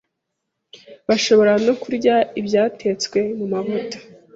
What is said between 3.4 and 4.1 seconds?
mavuta